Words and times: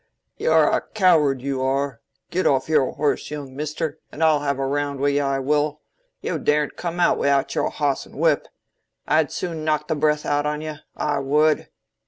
"Yo're 0.37 0.67
a 0.67 0.81
coward, 0.81 1.43
yo 1.43 1.63
are. 1.63 2.01
Yo 2.01 2.01
git 2.31 2.47
off 2.47 2.67
your 2.67 2.91
horse, 2.93 3.29
young 3.29 3.55
measter, 3.55 3.99
and 4.11 4.23
I'll 4.23 4.39
have 4.39 4.57
a 4.57 4.65
round 4.65 4.99
wi' 4.99 5.09
ye, 5.09 5.19
I 5.19 5.37
wull. 5.37 5.83
Yo 6.21 6.39
daredn't 6.39 6.75
come 6.75 6.99
on 6.99 7.19
wi'out 7.19 7.53
your 7.53 7.69
hoss 7.69 8.07
an' 8.07 8.17
whip. 8.17 8.47
I'd 9.05 9.31
soon 9.31 9.63
knock 9.63 9.87
the 9.89 9.95
breath 9.95 10.25
out 10.25 10.47
on 10.47 10.61
ye, 10.61 10.77
I 10.97 11.19
would." 11.19 11.67